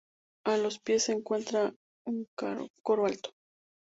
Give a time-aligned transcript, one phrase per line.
[0.45, 1.75] A los pies se encuentra
[2.07, 2.25] un
[2.81, 3.29] coro alto.